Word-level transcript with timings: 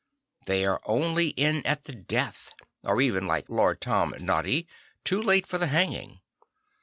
They 0.47 0.65
are 0.65 0.81
only 0.85 1.27
in 1.29 1.63
at 1.63 1.83
the 1.83 1.93
death; 1.93 2.55
or 2.83 3.01
even, 3.01 3.27
like 3.27 3.49
Lord 3.51 3.79
Tom 3.81 4.15
Noddy, 4.19 4.67
too 5.03 5.21
late 5.21 5.45
for 5.45 5.59
the 5.59 5.67
hanging. 5.67 6.21